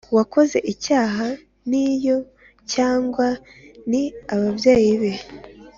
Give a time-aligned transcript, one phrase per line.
[0.15, 1.25] Wakoze Icyaha
[1.69, 2.15] Ni Uyu
[2.73, 3.27] Cyangwa
[3.89, 5.13] Ni Ababyeyi Be